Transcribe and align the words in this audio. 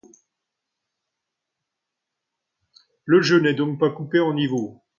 Le 3.05 3.21
jeu 3.21 3.39
n'est 3.39 3.53
donc 3.53 3.77
pas 3.79 3.91
coupé 3.91 4.19
en 4.19 4.33
niveaux. 4.33 4.81